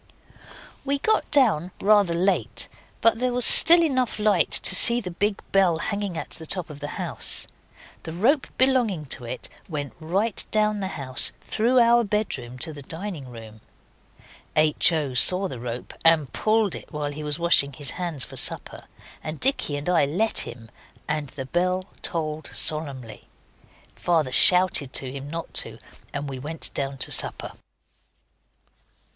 [0.83, 2.67] We got down rather late,
[3.01, 6.71] but there was still light enough to see the big bell hanging at the top
[6.71, 7.45] of the house.
[8.01, 12.81] The rope belonging to it went right down the house, through our bedroom to the
[12.81, 13.61] dining room.
[14.55, 14.91] H.
[14.91, 15.13] O.
[15.13, 18.85] saw the rope and pulled it while he was washing his hands for supper,
[19.23, 20.71] and Dicky and I let him,
[21.07, 23.27] and the bell tolled solemnly.
[23.95, 25.77] Father shouted to him not to,
[26.11, 27.51] and we went down to supper.